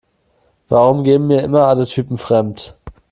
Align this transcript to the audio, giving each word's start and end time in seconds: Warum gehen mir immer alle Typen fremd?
Warum 0.67 1.03
gehen 1.03 1.27
mir 1.27 1.43
immer 1.43 1.67
alle 1.67 1.85
Typen 1.85 2.17
fremd? 2.17 2.75